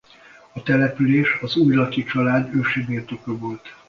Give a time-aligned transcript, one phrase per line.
[0.53, 3.75] A település az Újlaki család ősi birtoka volt.